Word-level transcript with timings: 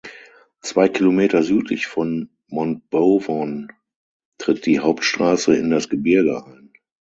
Zwei 0.61 0.89
Kilometer 0.89 1.43
südlich 1.43 1.85
von 1.85 2.31
Montbovon 2.47 3.67
tritt 4.39 4.65
die 4.65 4.79
Hauptstrasse 4.79 5.55
in 5.55 5.69
das 5.69 5.89
Gebirge 5.89 6.43
ein. 6.43 6.73